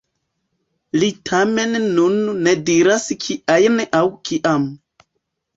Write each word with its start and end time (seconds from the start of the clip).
Li 1.01 1.09
tamen 1.29 1.77
nun 1.99 2.17
ne 2.47 2.53
diras 2.71 3.05
kiajn 3.27 3.79
aŭ 3.99 4.03
kiam. 4.31 4.71